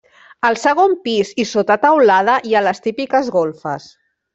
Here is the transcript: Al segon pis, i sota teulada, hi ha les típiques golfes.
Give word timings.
Al 0.47 0.55
segon 0.61 0.95
pis, 1.03 1.35
i 1.45 1.47
sota 1.51 1.77
teulada, 1.85 2.41
hi 2.49 2.57
ha 2.59 2.67
les 2.71 2.85
típiques 2.89 3.35
golfes. 3.41 3.91